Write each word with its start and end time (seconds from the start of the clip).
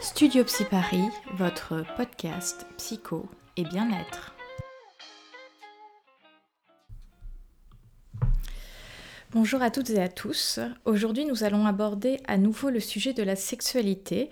Studio 0.00 0.44
Psy 0.44 0.64
Paris, 0.64 1.08
votre 1.34 1.84
podcast 1.96 2.66
psycho 2.76 3.28
et 3.56 3.64
bien-être. 3.64 4.32
Bonjour 9.32 9.60
à 9.60 9.72
toutes 9.72 9.90
et 9.90 10.00
à 10.00 10.08
tous. 10.08 10.60
Aujourd'hui, 10.84 11.26
nous 11.26 11.42
allons 11.42 11.66
aborder 11.66 12.20
à 12.28 12.38
nouveau 12.38 12.70
le 12.70 12.78
sujet 12.78 13.12
de 13.12 13.24
la 13.24 13.34
sexualité. 13.34 14.30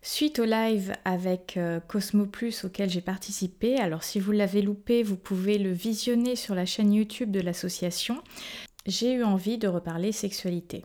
Suite 0.00 0.38
au 0.38 0.46
live 0.46 0.94
avec 1.04 1.58
euh, 1.58 1.78
Cosmo 1.80 2.24
Plus 2.24 2.64
auquel 2.64 2.88
j'ai 2.88 3.02
participé, 3.02 3.76
alors 3.76 4.04
si 4.04 4.18
vous 4.18 4.32
l'avez 4.32 4.62
loupé, 4.62 5.02
vous 5.02 5.18
pouvez 5.18 5.58
le 5.58 5.72
visionner 5.72 6.36
sur 6.36 6.54
la 6.54 6.64
chaîne 6.64 6.92
YouTube 6.92 7.30
de 7.30 7.40
l'association. 7.40 8.22
J'ai 8.86 9.12
eu 9.12 9.24
envie 9.24 9.58
de 9.58 9.68
reparler 9.68 10.10
sexualité. 10.10 10.84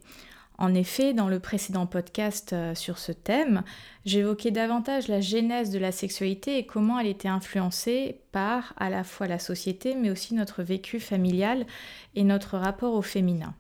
En 0.60 0.74
effet, 0.74 1.14
dans 1.14 1.30
le 1.30 1.40
précédent 1.40 1.86
podcast 1.86 2.52
euh, 2.52 2.74
sur 2.74 2.98
ce 2.98 3.12
thème, 3.12 3.62
j'évoquais 4.06 4.50
davantage 4.50 5.08
la 5.08 5.22
genèse 5.22 5.70
de 5.70 5.78
la 5.78 5.92
sexualité 5.92 6.58
et 6.58 6.66
comment 6.66 7.00
elle 7.00 7.08
était 7.08 7.28
influencée 7.28 8.22
par 8.32 8.74
à 8.78 8.90
la 8.90 9.04
fois 9.04 9.28
la 9.28 9.38
société, 9.38 9.94
mais 9.96 10.10
aussi 10.10 10.34
notre 10.34 10.64
vécu 10.64 11.00
familial 11.00 11.68
et 12.16 12.24
notre 12.24 12.58
rapport 12.58 12.94
au 12.94 13.04
féminin. 13.04 13.54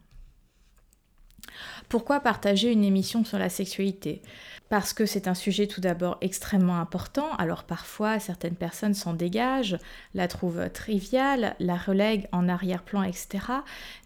Pourquoi 1.89 2.19
partager 2.19 2.71
une 2.71 2.83
émission 2.83 3.23
sur 3.25 3.39
la 3.39 3.49
sexualité? 3.49 4.21
Parce 4.69 4.91
que 4.91 5.05
c'est 5.05 5.29
un 5.29 5.33
sujet 5.33 5.67
tout 5.67 5.79
d'abord 5.79 6.17
extrêmement 6.19 6.79
important, 6.79 7.33
alors 7.37 7.63
parfois 7.63 8.19
certaines 8.19 8.55
personnes 8.55 8.93
s'en 8.93 9.13
dégagent, 9.13 9.77
la 10.13 10.27
trouvent 10.27 10.69
triviale, 10.73 11.55
la 11.59 11.77
relèguent 11.77 12.27
en 12.33 12.49
arrière-plan, 12.49 13.03
etc. 13.03 13.39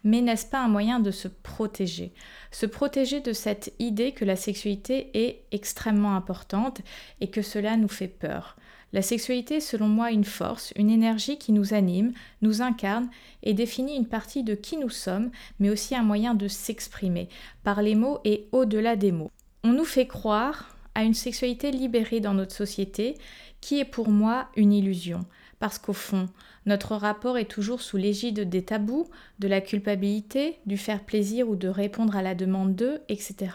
Mais 0.04 0.20
n'est-ce 0.20 0.46
pas 0.46 0.62
un 0.62 0.68
moyen 0.68 1.00
de 1.00 1.10
se 1.10 1.26
protéger? 1.26 2.12
Se 2.52 2.66
protéger 2.66 3.20
de 3.20 3.32
cette 3.32 3.72
idée 3.80 4.12
que 4.12 4.24
la 4.24 4.36
sexualité 4.36 5.10
est 5.14 5.42
extrêmement 5.50 6.14
importante 6.14 6.80
et 7.20 7.28
que 7.28 7.42
cela 7.42 7.76
nous 7.76 7.88
fait 7.88 8.06
peur. 8.06 8.56
La 8.92 9.00
sexualité 9.00 9.56
est 9.56 9.60
selon 9.60 9.88
moi 9.88 10.10
une 10.10 10.24
force, 10.24 10.72
une 10.76 10.90
énergie 10.90 11.38
qui 11.38 11.52
nous 11.52 11.72
anime, 11.72 12.12
nous 12.42 12.60
incarne 12.60 13.08
et 13.42 13.54
définit 13.54 13.96
une 13.96 14.06
partie 14.06 14.42
de 14.42 14.54
qui 14.54 14.76
nous 14.76 14.90
sommes, 14.90 15.30
mais 15.60 15.70
aussi 15.70 15.94
un 15.96 16.02
moyen 16.02 16.34
de 16.34 16.46
s'exprimer, 16.46 17.28
par 17.64 17.80
les 17.80 17.94
mots 17.94 18.20
et 18.24 18.48
au-delà 18.52 18.96
des 18.96 19.12
mots. 19.12 19.30
On 19.64 19.72
nous 19.72 19.86
fait 19.86 20.06
croire 20.06 20.76
à 20.94 21.04
une 21.04 21.14
sexualité 21.14 21.70
libérée 21.70 22.20
dans 22.20 22.34
notre 22.34 22.54
société, 22.54 23.14
qui 23.62 23.78
est 23.80 23.86
pour 23.86 24.10
moi 24.10 24.48
une 24.56 24.72
illusion, 24.72 25.24
parce 25.58 25.78
qu'au 25.78 25.94
fond, 25.94 26.28
notre 26.66 26.94
rapport 26.94 27.38
est 27.38 27.50
toujours 27.50 27.80
sous 27.80 27.96
l'égide 27.96 28.48
des 28.48 28.62
tabous, 28.62 29.08
de 29.38 29.48
la 29.48 29.62
culpabilité, 29.62 30.58
du 30.66 30.76
faire 30.76 31.04
plaisir 31.04 31.48
ou 31.48 31.56
de 31.56 31.68
répondre 31.68 32.14
à 32.14 32.22
la 32.22 32.34
demande 32.34 32.74
d'eux, 32.74 33.00
etc. 33.08 33.52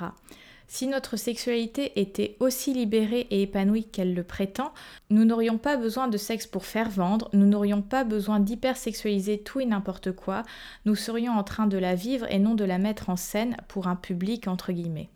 Si 0.69 0.85
notre 0.85 1.15
sexualité 1.15 1.99
était 1.99 2.35
aussi 2.41 2.73
libérée 2.73 3.27
et 3.31 3.41
épanouie 3.41 3.85
qu'elle 3.85 4.13
le 4.13 4.23
prétend, 4.23 4.73
nous 5.09 5.23
n'aurions 5.23 5.57
pas 5.57 5.77
besoin 5.77 6.09
de 6.09 6.17
sexe 6.17 6.45
pour 6.45 6.65
faire 6.65 6.89
vendre, 6.89 7.29
nous 7.31 7.45
n'aurions 7.45 7.81
pas 7.81 8.03
besoin 8.03 8.41
d'hypersexualiser 8.41 9.39
tout 9.39 9.61
et 9.61 9.65
n'importe 9.65 10.11
quoi, 10.11 10.43
nous 10.85 10.95
serions 10.95 11.31
en 11.33 11.43
train 11.43 11.67
de 11.67 11.77
la 11.77 11.95
vivre 11.95 12.29
et 12.29 12.39
non 12.39 12.53
de 12.53 12.65
la 12.65 12.79
mettre 12.79 13.09
en 13.09 13.15
scène 13.15 13.55
pour 13.69 13.87
un 13.87 13.95
public 13.95 14.49
entre 14.49 14.73
guillemets. 14.73 15.09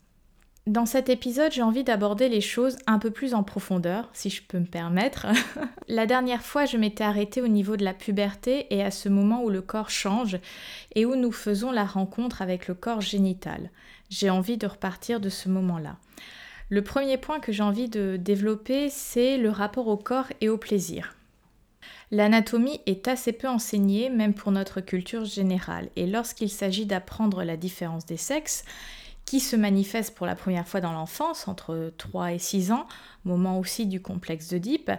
Dans 0.68 0.86
cet 0.86 1.10
épisode, 1.10 1.52
j'ai 1.52 1.64
envie 1.64 1.84
d'aborder 1.84 2.30
les 2.30 2.40
choses 2.40 2.78
un 2.86 3.00
peu 3.00 3.10
plus 3.10 3.34
en 3.34 3.42
profondeur, 3.42 4.08
si 4.14 4.30
je 4.30 4.44
peux 4.44 4.60
me 4.60 4.66
permettre. 4.66 5.26
la 5.88 6.06
dernière 6.06 6.44
fois, 6.44 6.66
je 6.66 6.78
m'étais 6.78 7.04
arrêtée 7.04 7.42
au 7.42 7.48
niveau 7.48 7.78
de 7.78 7.84
la 7.84 7.96
puberté 7.96 8.68
et 8.70 8.84
à 8.84 8.92
ce 8.92 9.10
moment 9.10 9.44
où 9.44 9.50
le 9.50 9.64
corps 9.64 9.90
change 9.90 10.38
et 10.94 11.04
où 11.04 11.16
nous 11.16 11.32
faisons 11.32 11.72
la 11.72 11.84
rencontre 11.84 12.44
avec 12.44 12.68
le 12.68 12.76
corps 12.76 13.02
génital. 13.02 13.72
J'ai 14.12 14.30
envie 14.30 14.58
de 14.58 14.68
repartir 14.68 15.22
de 15.22 15.30
ce 15.30 15.48
moment-là. 15.48 15.96
Le 16.68 16.84
premier 16.84 17.16
point 17.16 17.40
que 17.40 17.54
j'ai 17.54 17.64
envie 17.64 17.88
de 17.88 18.18
développer, 18.18 18.90
c'est 18.90 19.38
le 19.38 19.50
rapport 19.50 19.88
au 19.88 19.96
corps 19.96 20.28
et 20.42 20.50
au 20.50 20.58
plaisir. 20.58 21.16
L'anatomie 22.12 22.82
est 22.86 23.08
assez 23.08 23.32
peu 23.32 23.48
enseignée, 23.48 24.10
même 24.10 24.34
pour 24.34 24.52
notre 24.52 24.82
culture 24.82 25.24
générale, 25.24 25.90
et 25.96 26.08
lorsqu'il 26.08 26.50
s'agit 26.50 26.86
d'apprendre 26.86 27.46
la 27.46 27.56
différence 27.56 28.06
des 28.06 28.18
sexes, 28.18 28.66
qui 29.24 29.40
se 29.40 29.56
manifeste 29.56 30.14
pour 30.14 30.26
la 30.26 30.36
première 30.36 30.68
fois 30.68 30.82
dans 30.82 30.92
l'enfance, 30.92 31.48
entre 31.48 31.94
3 31.98 32.34
et 32.34 32.40
6 32.40 32.74
ans, 32.74 32.88
moment 33.24 33.60
aussi 33.60 33.86
du 33.86 34.02
complexe 34.02 34.50
d'Oedipe, 34.50 34.92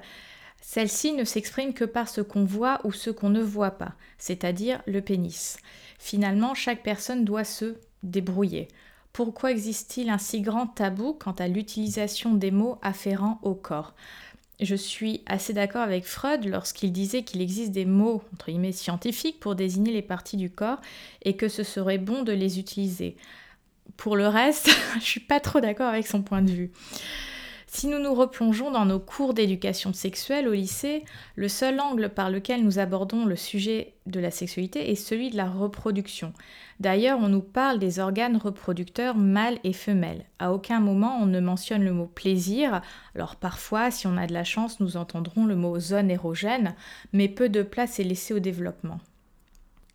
celle-ci 0.63 1.13
ne 1.13 1.25
s'exprime 1.25 1.75
que 1.75 1.85
par 1.85 2.09
ce 2.09 2.23
qu'on 2.23 2.45
voit 2.45 2.81
ou 2.85 2.93
ce 2.93 3.11
qu'on 3.11 3.29
ne 3.29 3.43
voit 3.43 3.73
pas, 3.73 3.93
c'est-à-dire 4.17 4.81
le 4.87 5.03
pénis. 5.03 5.59
Finalement, 5.99 6.55
chaque 6.55 6.83
personne 6.83 7.27
doit 7.27 7.45
se 7.45 7.77
débrouiller. 8.03 8.69
Pourquoi 9.13 9.51
existe-t-il 9.51 10.09
un 10.09 10.19
si 10.19 10.41
grand 10.41 10.67
tabou 10.67 11.13
quant 11.13 11.33
à 11.33 11.47
l'utilisation 11.47 12.33
des 12.33 12.51
mots 12.51 12.79
afférents 12.81 13.39
au 13.43 13.55
corps? 13.55 13.95
Je 14.59 14.75
suis 14.75 15.23
assez 15.27 15.53
d'accord 15.53 15.83
avec 15.83 16.05
Freud 16.05 16.45
lorsqu'il 16.45 16.93
disait 16.93 17.23
qu'il 17.23 17.43
existe 17.43 17.73
des 17.73 17.85
mots 17.85 18.23
entre 18.33 18.47
guillemets 18.47 18.73
scientifiques 18.73 19.41
pour 19.41 19.55
désigner 19.55 19.93
les 19.93 20.03
parties 20.03 20.37
du 20.37 20.51
corps 20.51 20.81
et 21.23 21.37
que 21.37 21.49
ce 21.49 21.63
serait 21.63 21.99
bon 21.99 22.23
de 22.23 22.33
les 22.33 22.59
utiliser. 22.59 23.17
Pour 23.97 24.17
le 24.17 24.29
reste, 24.29 24.71
je 25.01 25.05
suis 25.05 25.21
pas 25.21 25.41
trop 25.41 25.61
d'accord 25.61 25.89
avec 25.89 26.07
son 26.07 26.23
point 26.23 26.43
de 26.43 26.51
vue. 26.51 26.71
Si 27.75 27.89
nous 27.89 27.99
nous 27.99 28.13
replongeons 28.13 28.71
dans 28.71 28.85
nos 28.85 29.01
cours 29.01 29.33
d'éducation 29.33 29.95
sexuelle 29.95 30.47
au 30.47 30.53
lycée, 30.53 31.07
le 31.37 31.49
seul 31.49 31.81
angle 31.81 32.11
par 32.11 32.29
lequel 32.29 32.63
nous 32.63 32.79
abordons 32.79 33.25
le 33.25 33.35
sujet 33.35 33.95
de 34.05 34.21
la 34.21 34.31
sexualité 34.31 34.91
est 34.91 34.95
celui 34.95 35.31
de 35.31 35.39
la 35.39 35.49
reproduction. 35.49 36.35
D'ailleurs, 36.81 37.19
on 37.19 37.29
nous 37.29 37.41
parle 37.41 37.79
des 37.79 37.99
organes 37.99 38.37
reproducteurs 38.37 39.17
mâles 39.17 39.59
et 39.65 39.73
femelles. 39.73 40.27
À 40.39 40.53
aucun 40.53 40.81
moment 40.81 41.17
on 41.23 41.27
ne 41.27 41.41
mentionne 41.41 41.83
le 41.83 41.95
mot 41.95 42.07
plaisir. 42.07 42.83
Alors 43.15 43.37
parfois, 43.37 43.91
si 43.91 44.07
on 44.07 44.19
a 44.19 44.27
de 44.27 44.35
la 44.35 44.45
chance, 44.45 44.79
nous 44.79 44.99
entendrons 44.99 45.47
le 45.47 45.57
mot 45.57 45.81
zone 45.81 46.11
érogène, 46.11 46.75
mais 47.15 47.27
peu 47.27 47.49
de 47.49 47.63
place 47.63 47.99
est 47.99 48.05
laissée 48.05 48.35
au 48.35 48.39
développement. 48.39 49.01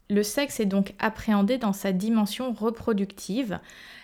Le 0.09 0.23
sexe 0.23 0.59
est 0.59 0.65
donc 0.65 0.93
appréhendé 0.99 1.57
dans 1.57 1.73
sa 1.73 1.91
dimension 1.91 2.53
reproductive, 2.53 3.59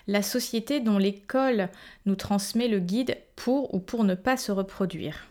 la 0.08 0.22
société 0.22 0.82
dont 0.82 0.98
l'école 0.98 1.70
nous 2.06 2.16
transmet 2.16 2.68
le 2.68 2.80
guide 2.80 3.18
pour 3.36 3.74
ou 3.74 3.80
pour 3.80 4.04
ne 4.04 4.16
pas 4.16 4.36
se 4.36 4.52
reproduire. 4.52 5.28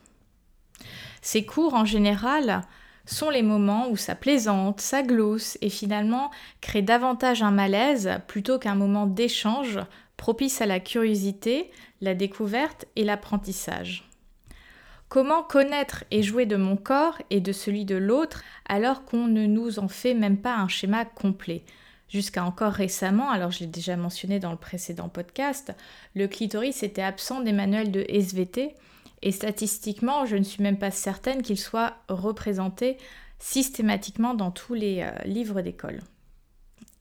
Ces 1.20 1.44
cours, 1.44 1.74
en 1.74 1.84
général, 1.84 2.62
sont 3.04 3.30
les 3.30 3.42
moments 3.42 3.88
où 3.90 3.96
ça 3.96 4.14
plaisante, 4.14 4.80
ça 4.80 5.02
glousse 5.02 5.58
et 5.60 5.70
finalement 5.70 6.30
crée 6.60 6.82
davantage 6.82 7.42
un 7.42 7.50
malaise 7.50 8.10
plutôt 8.26 8.58
qu'un 8.58 8.74
moment 8.74 9.06
d'échange 9.06 9.78
propice 10.16 10.60
à 10.60 10.66
la 10.66 10.80
curiosité, 10.80 11.70
la 12.00 12.14
découverte 12.14 12.86
et 12.96 13.04
l'apprentissage. 13.04 14.08
Comment 15.12 15.42
connaître 15.42 16.04
et 16.10 16.22
jouer 16.22 16.46
de 16.46 16.56
mon 16.56 16.78
corps 16.78 17.18
et 17.28 17.40
de 17.40 17.52
celui 17.52 17.84
de 17.84 17.96
l'autre 17.96 18.42
alors 18.66 19.04
qu'on 19.04 19.26
ne 19.26 19.44
nous 19.44 19.78
en 19.78 19.88
fait 19.88 20.14
même 20.14 20.38
pas 20.38 20.56
un 20.56 20.68
schéma 20.68 21.04
complet? 21.04 21.64
Jusqu'à 22.08 22.46
encore 22.46 22.72
récemment, 22.72 23.30
alors 23.30 23.50
je 23.50 23.60
l'ai 23.60 23.66
déjà 23.66 23.94
mentionné 23.94 24.40
dans 24.40 24.52
le 24.52 24.56
précédent 24.56 25.10
podcast, 25.10 25.74
le 26.14 26.28
clitoris 26.28 26.82
était 26.82 27.02
absent 27.02 27.42
des 27.42 27.52
manuels 27.52 27.90
de 27.90 28.06
SVT 28.08 28.74
et 29.20 29.32
statistiquement, 29.32 30.24
je 30.24 30.36
ne 30.36 30.44
suis 30.44 30.62
même 30.62 30.78
pas 30.78 30.90
certaine 30.90 31.42
qu'il 31.42 31.58
soit 31.58 31.92
représenté 32.08 32.96
systématiquement 33.38 34.32
dans 34.32 34.50
tous 34.50 34.72
les 34.72 35.02
euh, 35.02 35.10
livres 35.26 35.60
d'école. 35.60 36.00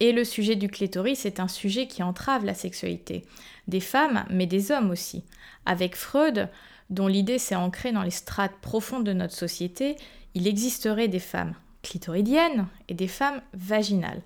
Et 0.02 0.12
le 0.12 0.26
sujet 0.26 0.58
du 0.58 0.68
clitoris 0.68 1.26
est 1.26 1.40
un 1.40 1.48
sujet 1.48 1.88
qui 1.88 2.04
entrave 2.04 2.44
la 2.44 2.56
sexualité, 2.56 3.24
des 3.70 3.80
femmes, 3.80 4.26
mais 4.30 4.48
des 4.48 4.72
hommes 4.72 4.90
aussi. 4.90 5.24
Avec 5.66 5.96
Freud, 5.96 6.50
dont 6.92 7.08
l'idée 7.08 7.40
s'est 7.40 7.56
ancrée 7.56 7.92
dans 7.92 8.04
les 8.04 8.12
strates 8.12 8.56
profondes 8.62 9.06
de 9.06 9.14
notre 9.14 9.34
société, 9.34 9.96
il 10.36 10.48
existerait 10.48 11.08
des 11.08 11.20
femmes 11.20 11.56
clitoridiennes 11.82 12.68
et 12.90 12.94
des 12.94 13.08
femmes 13.08 13.42
vaginales. 13.54 14.22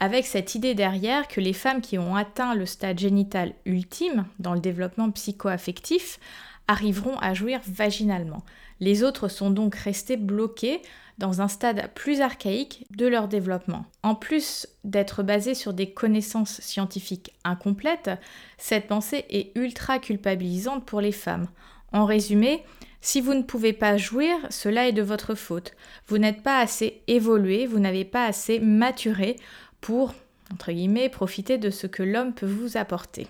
Avec 0.00 0.26
cette 0.26 0.54
idée 0.54 0.74
derrière 0.74 1.28
que 1.28 1.40
les 1.40 1.52
femmes 1.52 1.80
qui 1.80 1.98
ont 1.98 2.16
atteint 2.16 2.54
le 2.54 2.66
stade 2.66 2.98
génital 2.98 3.54
ultime 3.64 4.26
dans 4.38 4.54
le 4.54 4.60
développement 4.60 5.10
psycho-affectif 5.10 6.18
arriveront 6.66 7.16
à 7.18 7.34
jouir 7.34 7.60
vaginalement. 7.66 8.44
Les 8.80 9.02
autres 9.02 9.28
sont 9.28 9.50
donc 9.50 9.74
restés 9.74 10.16
bloqués 10.16 10.82
dans 11.18 11.40
un 11.40 11.48
stade 11.48 11.90
plus 11.94 12.20
archaïque 12.20 12.86
de 12.90 13.06
leur 13.06 13.28
développement. 13.28 13.84
En 14.02 14.16
plus 14.16 14.66
d'être 14.82 15.22
basé 15.22 15.54
sur 15.54 15.72
des 15.72 15.90
connaissances 15.90 16.60
scientifiques 16.60 17.32
incomplètes, 17.44 18.10
cette 18.58 18.88
pensée 18.88 19.24
est 19.30 19.56
ultra 19.56 20.00
culpabilisante 20.00 20.84
pour 20.84 21.00
les 21.00 21.12
femmes. 21.12 21.46
En 21.94 22.06
résumé, 22.06 22.64
si 23.00 23.20
vous 23.20 23.34
ne 23.34 23.42
pouvez 23.42 23.72
pas 23.72 23.96
jouir, 23.96 24.34
cela 24.50 24.88
est 24.88 24.92
de 24.92 25.00
votre 25.00 25.36
faute. 25.36 25.74
Vous 26.08 26.18
n'êtes 26.18 26.42
pas 26.42 26.58
assez 26.58 27.02
évolué, 27.06 27.66
vous 27.66 27.78
n'avez 27.78 28.04
pas 28.04 28.26
assez 28.26 28.58
maturé 28.58 29.36
pour, 29.80 30.12
entre 30.52 30.72
guillemets, 30.72 31.08
profiter 31.08 31.56
de 31.56 31.70
ce 31.70 31.86
que 31.86 32.02
l'homme 32.02 32.34
peut 32.34 32.46
vous 32.46 32.76
apporter. 32.76 33.28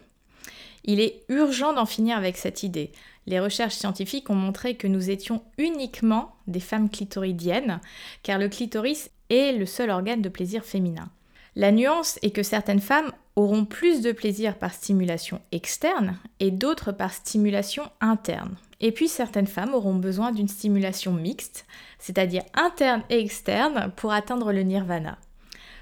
Il 0.84 0.98
est 0.98 1.24
urgent 1.28 1.74
d'en 1.74 1.84
finir 1.84 2.16
avec 2.16 2.38
cette 2.38 2.62
idée. 2.62 2.90
Les 3.26 3.38
recherches 3.38 3.74
scientifiques 3.74 4.30
ont 4.30 4.34
montré 4.34 4.76
que 4.76 4.86
nous 4.86 5.10
étions 5.10 5.42
uniquement 5.58 6.34
des 6.46 6.60
femmes 6.60 6.88
clitoridiennes, 6.88 7.80
car 8.22 8.38
le 8.38 8.48
clitoris 8.48 9.10
est 9.28 9.52
le 9.52 9.66
seul 9.66 9.90
organe 9.90 10.22
de 10.22 10.30
plaisir 10.30 10.64
féminin. 10.64 11.10
La 11.54 11.70
nuance 11.70 12.18
est 12.22 12.30
que 12.30 12.42
certaines 12.42 12.80
femmes 12.80 13.12
auront 13.36 13.64
plus 13.64 14.00
de 14.00 14.12
plaisir 14.12 14.56
par 14.56 14.72
stimulation 14.72 15.40
externe 15.50 16.18
et 16.40 16.50
d'autres 16.50 16.92
par 16.92 17.12
stimulation 17.12 17.84
interne. 18.00 18.56
Et 18.80 18.92
puis 18.92 19.08
certaines 19.08 19.46
femmes 19.46 19.74
auront 19.74 19.94
besoin 19.94 20.30
d'une 20.30 20.48
stimulation 20.48 21.12
mixte, 21.12 21.66
c'est-à-dire 21.98 22.42
interne 22.54 23.02
et 23.10 23.18
externe, 23.18 23.90
pour 23.96 24.12
atteindre 24.12 24.52
le 24.52 24.62
nirvana. 24.62 25.18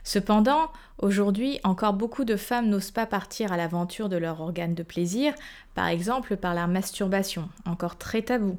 Cependant, 0.04 0.70
aujourd'hui, 0.98 1.60
encore 1.62 1.92
beaucoup 1.92 2.24
de 2.24 2.36
femmes 2.36 2.68
n'osent 2.68 2.90
pas 2.90 3.06
partir 3.06 3.52
à 3.52 3.56
l'aventure 3.56 4.08
de 4.08 4.16
leur 4.16 4.40
organe 4.40 4.74
de 4.74 4.82
plaisir, 4.82 5.34
par 5.74 5.88
exemple 5.88 6.36
par 6.36 6.54
la 6.54 6.66
masturbation, 6.66 7.48
encore 7.66 7.98
très 7.98 8.22
tabou. 8.22 8.56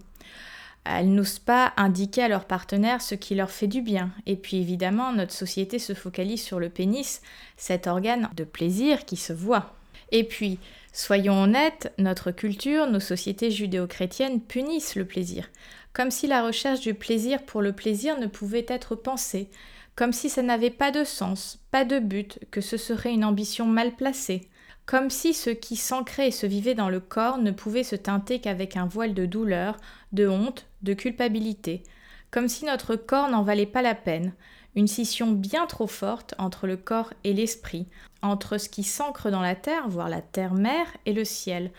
Elles 0.86 1.10
n'osent 1.14 1.40
pas 1.40 1.74
indiquer 1.78 2.24
à 2.24 2.28
leur 2.28 2.46
partenaire 2.46 3.02
ce 3.02 3.16
qui 3.16 3.36
leur 3.36 3.52
fait 3.52 3.68
du 3.68 3.82
bien. 3.82 4.12
Et 4.26 4.36
puis 4.36 4.58
évidemment, 4.58 5.14
notre 5.14 5.34
société 5.34 5.80
se 5.80 5.94
focalise 5.94 6.42
sur 6.42 6.60
le 6.60 6.70
pénis, 6.70 7.22
cet 7.58 7.88
organe 7.88 8.30
de 8.36 8.44
plaisir 8.44 9.06
qui 9.06 9.16
se 9.16 9.34
voit. 9.34 9.74
Et 10.12 10.24
puis, 10.24 10.60
soyons 10.92 11.44
honnêtes, 11.44 11.94
notre 11.98 12.32
culture, 12.32 12.88
nos 12.88 13.00
sociétés 13.00 13.50
judéo-chrétiennes 13.50 14.42
punissent 14.42 14.96
le 14.96 15.06
plaisir, 15.06 15.50
comme 15.94 16.12
si 16.12 16.28
la 16.28 16.46
recherche 16.46 16.82
du 16.82 16.94
plaisir 16.94 17.44
pour 17.44 17.62
le 17.62 17.74
plaisir 17.74 18.20
ne 18.20 18.28
pouvait 18.28 18.66
être 18.68 18.96
pensée, 18.96 19.50
comme 19.96 20.12
si 20.12 20.30
ça 20.30 20.42
n'avait 20.42 20.70
pas 20.70 20.92
de 20.92 21.04
sens, 21.04 21.60
pas 21.72 21.86
de 21.86 22.00
but, 22.00 22.40
que 22.52 22.62
ce 22.62 22.78
serait 22.78 23.14
une 23.14 23.26
ambition 23.26 23.66
mal 23.66 23.96
placée 23.96 24.50
comme 24.86 25.10
si 25.10 25.34
ce 25.34 25.50
qui 25.50 25.76
s'ancrait 25.76 26.28
et 26.28 26.32
se 26.32 26.46
vivait 26.46 26.76
dans 26.76 26.90
le 26.90 27.00
corps 27.00 27.38
ne 27.38 27.52
pouvait 27.52 27.84
se 27.84 27.96
teinter 27.96 28.40
qu'avec 28.40 28.76
un 28.76 28.86
voile 28.86 29.14
de 29.14 29.26
douleur, 29.26 29.78
de 30.12 30.28
honte, 30.28 30.66
de 30.82 30.94
culpabilité, 30.94 31.84
comme 32.32 32.50
si 32.50 32.66
notre 32.66 32.96
corps 32.96 33.30
n'en 33.30 33.44
valait 33.44 33.66
pas 33.66 33.82
la 33.82 33.96
peine, 33.96 34.34
une 34.76 34.88
scission 34.88 35.32
bien 35.32 35.68
trop 35.68 35.88
forte 35.88 36.34
entre 36.38 36.68
le 36.68 36.78
corps 36.78 37.14
et 37.24 37.34
l'esprit, 37.34 37.88
entre 38.22 38.58
ce 38.58 38.70
qui 38.70 38.84
s'ancre 38.84 39.30
dans 39.30 39.42
la 39.42 39.56
terre, 39.56 39.88
voire 39.88 40.10
la 40.10 40.22
terre-mère, 40.22 40.88
et 41.06 41.14
le 41.14 41.26
ciel, 41.26 41.72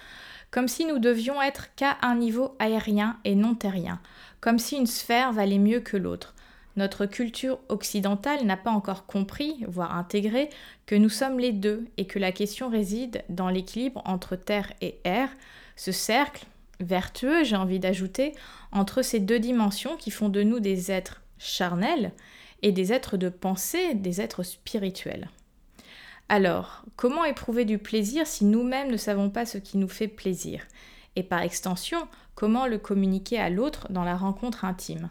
comme 0.51 0.69
si 0.69 0.85
nous 0.85 1.01
devions 1.01 1.43
être 1.43 1.75
qu'à 1.75 1.99
un 2.03 2.15
niveau 2.15 2.55
aérien 2.61 3.19
et 3.25 3.35
non 3.35 3.55
terrien, 3.55 4.01
comme 4.41 4.59
si 4.59 4.77
une 4.77 4.87
sphère 4.87 5.33
valait 5.33 5.59
mieux 5.59 5.81
que 5.81 5.97
l'autre, 5.97 6.34
notre 6.77 7.07
culture 7.07 7.59
occidentale 7.69 8.45
n'a 8.45 8.57
pas 8.57 8.71
encore 8.71 9.07
compris, 9.07 9.65
voire 9.69 9.97
intégré, 9.97 10.51
que 10.87 10.95
nous 10.95 11.09
sommes 11.09 11.39
les 11.39 11.53
deux 11.53 11.87
et 11.97 12.07
que 12.07 12.19
la 12.19 12.33
question 12.33 12.69
réside 12.69 13.23
dans 13.29 13.49
l'équilibre 13.49 14.03
entre 14.05 14.37
terre 14.37 14.73
et 14.81 14.99
air, 15.05 15.31
ce 15.77 15.93
cercle 15.93 16.47
vertueux, 16.81 17.45
j'ai 17.45 17.57
envie 17.57 17.79
d'ajouter, 17.79 18.35
entre 18.73 19.03
ces 19.03 19.21
deux 19.21 19.39
dimensions 19.39 19.97
qui 19.97 20.11
font 20.11 20.29
de 20.29 20.43
nous 20.43 20.61
des 20.61 20.91
êtres 20.91 21.23
charnels 21.39 22.13
et 22.63 22.73
des 22.73 22.93
êtres 22.93 23.17
de 23.17 23.29
pensée, 23.29 23.95
des 23.95 24.21
êtres 24.21 24.43
spirituels. 24.43 25.29
Alors, 26.29 26.85
comment 26.97 27.25
éprouver 27.25 27.65
du 27.65 27.79
plaisir 27.79 28.27
si 28.27 28.45
nous-mêmes 28.45 28.91
ne 28.91 28.97
savons 28.97 29.31
pas 29.31 29.45
ce 29.45 29.59
qui 29.59 29.77
nous 29.77 29.89
fait 29.89 30.09
plaisir? 30.09 30.67
Et 31.17 31.23
par 31.23 31.43
extension, 31.43 32.09
comment 32.35 32.67
le 32.67 32.79
communiquer 32.79 33.39
à 33.39 33.51
l'autre 33.51 33.87
dans 33.91 34.05
la 34.05 34.17
rencontre 34.17 34.65
intime? 34.65 35.11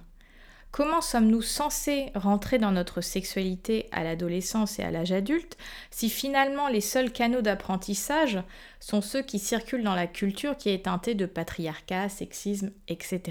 Comment 0.74 1.02
sommes-nous 1.02 1.44
censés 1.44 2.08
rentrer 2.16 2.58
dans 2.58 2.72
notre 2.72 3.00
sexualité 3.00 3.88
à 3.92 4.04
l'adolescence 4.04 4.80
et 4.80 4.84
à 4.84 4.90
l'âge 4.90 5.12
adulte 5.12 5.56
si 5.92 6.10
finalement 6.10 6.68
les 6.68 6.82
seuls 6.82 7.12
canaux 7.12 7.44
d'apprentissage 7.44 8.40
sont 8.80 9.02
ceux 9.02 9.22
qui 9.22 9.38
circulent 9.38 9.84
dans 9.84 9.94
la 9.94 10.08
culture 10.08 10.58
qui 10.58 10.70
est 10.70 10.86
teintée 10.86 11.14
de 11.14 11.28
patriarcat, 11.28 12.10
sexisme, 12.10 12.72
etc. 12.88 13.22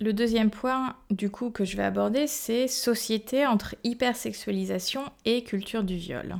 Le 0.00 0.12
deuxième 0.12 0.50
point 0.50 0.96
du 1.08 1.30
coup 1.30 1.48
que 1.48 1.64
je 1.64 1.78
vais 1.78 1.82
aborder, 1.82 2.26
c'est 2.26 2.68
société 2.68 3.46
entre 3.46 3.74
hypersexualisation 3.82 5.04
et 5.24 5.44
culture 5.44 5.82
du 5.82 5.96
viol. 5.96 6.36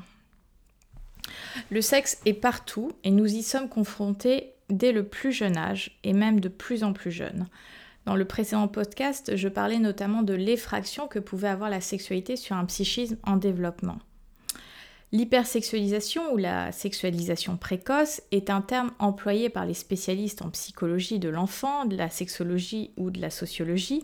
Le 1.71 1.81
sexe 1.81 2.21
est 2.27 2.35
partout 2.35 2.93
et 3.05 3.11
nous 3.11 3.35
y 3.35 3.43
sommes 3.43 3.71
confrontés 3.71 4.53
dès 4.69 4.93
le 4.93 5.07
plus 5.07 5.33
jeune 5.33 5.57
âge 5.57 5.99
et 6.05 6.13
même 6.13 6.41
de 6.41 6.51
plus 6.51 6.85
en 6.85 6.93
plus 6.93 7.11
jeune. 7.11 7.49
Dans 8.07 8.17
le 8.17 8.27
précédent 8.27 8.69
podcast, 8.69 9.35
je 9.35 9.49
parlais 9.49 9.79
notamment 9.79 10.23
de 10.23 10.35
l'effraction 10.35 11.09
que 11.09 11.19
pouvait 11.19 11.49
avoir 11.49 11.71
la 11.71 11.81
sexualité 11.81 12.37
sur 12.37 12.55
un 12.55 12.67
psychisme 12.67 13.17
en 13.23 13.37
développement. 13.37 13.99
L'hypersexualisation 15.13 16.33
ou 16.33 16.37
la 16.37 16.73
sexualisation 16.73 17.57
précoce 17.57 18.21
est 18.31 18.51
un 18.51 18.61
terme 18.61 18.91
employé 18.99 19.49
par 19.49 19.65
les 19.65 19.73
spécialistes 19.73 20.43
en 20.43 20.51
psychologie 20.51 21.19
de 21.19 21.29
l'enfant, 21.29 21.85
de 21.87 21.97
la 21.97 22.11
sexologie 22.11 22.91
ou 22.97 23.11
de 23.11 23.21
la 23.21 23.31
sociologie 23.31 24.03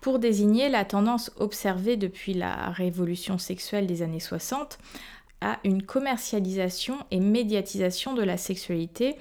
pour 0.00 0.18
désigner 0.18 0.68
la 0.68 0.84
tendance 0.84 1.32
observée 1.36 1.96
depuis 1.96 2.34
la 2.34 2.70
révolution 2.70 3.38
sexuelle 3.38 3.86
des 3.86 4.02
années 4.02 4.20
60 4.20 4.78
à 5.40 5.58
une 5.64 5.82
commercialisation 5.82 6.98
et 7.10 7.20
médiatisation 7.20 8.12
de 8.12 8.22
la 8.22 8.36
sexualité 8.36 9.16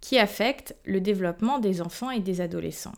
qui 0.00 0.18
affecte 0.18 0.76
le 0.84 1.00
développement 1.00 1.58
des 1.58 1.80
enfants 1.80 2.10
et 2.10 2.20
des 2.20 2.40
adolescents. 2.40 2.94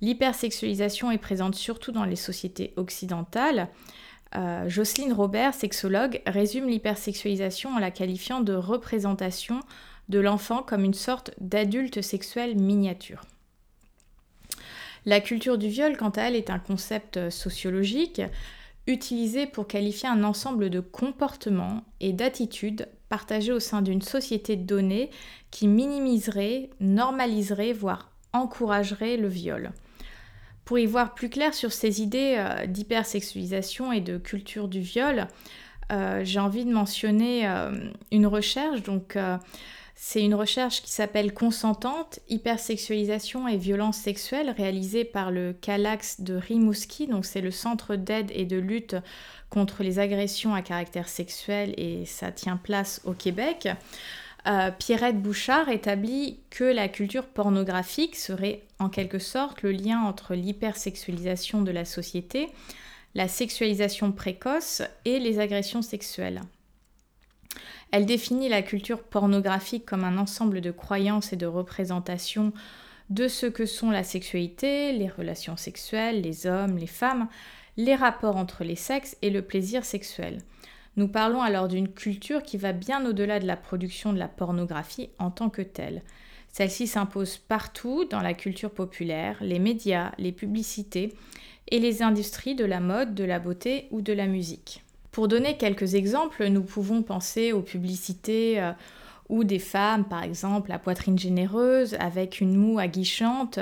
L'hypersexualisation 0.00 1.10
est 1.10 1.18
présente 1.18 1.54
surtout 1.54 1.92
dans 1.92 2.04
les 2.04 2.16
sociétés 2.16 2.72
occidentales. 2.76 3.68
Euh, 4.36 4.68
Jocelyne 4.68 5.12
Robert, 5.12 5.54
sexologue, 5.54 6.20
résume 6.26 6.68
l'hypersexualisation 6.68 7.70
en 7.70 7.78
la 7.78 7.90
qualifiant 7.90 8.40
de 8.40 8.54
représentation 8.54 9.60
de 10.08 10.18
l'enfant 10.18 10.62
comme 10.62 10.84
une 10.84 10.94
sorte 10.94 11.30
d'adulte 11.40 12.02
sexuel 12.02 12.56
miniature. 12.56 13.22
La 15.06 15.20
culture 15.20 15.58
du 15.58 15.68
viol, 15.68 15.96
quant 15.96 16.10
à 16.10 16.22
elle, 16.22 16.36
est 16.36 16.50
un 16.50 16.58
concept 16.58 17.30
sociologique 17.30 18.22
utilisé 18.86 19.46
pour 19.46 19.66
qualifier 19.66 20.08
un 20.08 20.24
ensemble 20.24 20.70
de 20.70 20.80
comportements 20.80 21.84
et 22.00 22.12
d'attitudes 22.12 22.88
partagés 23.08 23.52
au 23.52 23.60
sein 23.60 23.82
d'une 23.82 24.02
société 24.02 24.56
donnée 24.56 25.10
qui 25.50 25.68
minimiserait, 25.68 26.70
normaliserait, 26.80 27.72
voire 27.72 28.10
encouragerait 28.32 29.16
le 29.16 29.28
viol. 29.28 29.72
Pour 30.64 30.78
y 30.78 30.86
voir 30.86 31.14
plus 31.14 31.28
clair 31.28 31.52
sur 31.52 31.72
ces 31.72 32.00
idées 32.00 32.36
euh, 32.38 32.66
d'hypersexualisation 32.66 33.92
et 33.92 34.00
de 34.00 34.16
culture 34.16 34.68
du 34.68 34.80
viol, 34.80 35.28
euh, 35.92 36.22
j'ai 36.24 36.40
envie 36.40 36.64
de 36.64 36.72
mentionner 36.72 37.46
euh, 37.46 37.72
une 38.10 38.26
recherche. 38.26 38.82
Donc, 38.82 39.18
c'est 39.94 40.22
une 40.22 40.34
recherche 40.34 40.82
qui 40.82 40.90
s'appelle 40.90 41.34
Consentante, 41.34 42.18
hypersexualisation 42.28 43.46
et 43.46 43.56
violence 43.56 43.98
sexuelle, 43.98 44.50
réalisée 44.56 45.04
par 45.04 45.30
le 45.30 45.52
CALAX 45.52 46.22
de 46.22 46.34
Rimouski. 46.34 47.06
Donc, 47.06 47.26
c'est 47.26 47.42
le 47.42 47.50
centre 47.50 47.94
d'aide 47.94 48.30
et 48.34 48.44
de 48.46 48.56
lutte 48.56 48.96
contre 49.50 49.82
les 49.82 49.98
agressions 49.98 50.54
à 50.54 50.62
caractère 50.62 51.08
sexuel 51.08 51.74
et 51.76 52.06
ça 52.06 52.32
tient 52.32 52.56
place 52.56 53.00
au 53.04 53.12
Québec. 53.12 53.68
Euh, 54.46 54.70
Pierrette 54.70 55.22
Bouchard 55.22 55.70
établit 55.70 56.38
que 56.50 56.64
la 56.64 56.88
culture 56.88 57.26
pornographique 57.26 58.14
serait 58.14 58.62
en 58.78 58.90
quelque 58.90 59.18
sorte 59.18 59.62
le 59.62 59.72
lien 59.72 60.02
entre 60.02 60.34
l'hypersexualisation 60.34 61.62
de 61.62 61.70
la 61.70 61.86
société, 61.86 62.50
la 63.14 63.26
sexualisation 63.28 64.12
précoce 64.12 64.82
et 65.06 65.18
les 65.18 65.38
agressions 65.38 65.80
sexuelles. 65.80 66.42
Elle 67.90 68.06
définit 68.06 68.48
la 68.48 68.62
culture 68.62 69.02
pornographique 69.02 69.86
comme 69.86 70.04
un 70.04 70.18
ensemble 70.18 70.60
de 70.60 70.72
croyances 70.72 71.32
et 71.32 71.36
de 71.36 71.46
représentations 71.46 72.52
de 73.08 73.28
ce 73.28 73.46
que 73.46 73.66
sont 73.66 73.90
la 73.90 74.02
sexualité, 74.02 74.92
les 74.92 75.08
relations 75.08 75.56
sexuelles, 75.56 76.20
les 76.20 76.46
hommes, 76.46 76.76
les 76.76 76.86
femmes, 76.86 77.28
les 77.76 77.94
rapports 77.94 78.36
entre 78.36 78.64
les 78.64 78.76
sexes 78.76 79.16
et 79.22 79.30
le 79.30 79.42
plaisir 79.42 79.84
sexuel. 79.84 80.40
Nous 80.96 81.08
parlons 81.08 81.42
alors 81.42 81.68
d'une 81.68 81.88
culture 81.88 82.42
qui 82.42 82.56
va 82.56 82.72
bien 82.72 83.04
au-delà 83.04 83.40
de 83.40 83.46
la 83.46 83.56
production 83.56 84.12
de 84.12 84.18
la 84.18 84.28
pornographie 84.28 85.10
en 85.18 85.30
tant 85.30 85.50
que 85.50 85.62
telle. 85.62 86.02
Celle-ci 86.52 86.86
s'impose 86.86 87.36
partout 87.36 88.04
dans 88.04 88.20
la 88.20 88.32
culture 88.32 88.70
populaire, 88.70 89.36
les 89.40 89.58
médias, 89.58 90.12
les 90.18 90.30
publicités 90.30 91.12
et 91.68 91.80
les 91.80 92.02
industries 92.02 92.54
de 92.54 92.64
la 92.64 92.78
mode, 92.78 93.14
de 93.14 93.24
la 93.24 93.40
beauté 93.40 93.88
ou 93.90 94.02
de 94.02 94.12
la 94.12 94.26
musique. 94.26 94.84
Pour 95.10 95.26
donner 95.26 95.56
quelques 95.56 95.94
exemples, 95.94 96.46
nous 96.48 96.62
pouvons 96.62 97.02
penser 97.02 97.52
aux 97.52 97.62
publicités 97.62 98.60
euh, 98.60 98.72
ou 99.28 99.44
des 99.44 99.58
femmes, 99.58 100.04
par 100.04 100.22
exemple, 100.22 100.70
à 100.72 100.78
poitrine 100.78 101.18
généreuse, 101.18 101.94
avec 101.98 102.40
une 102.40 102.56
moue 102.56 102.78
aguichante, 102.78 103.58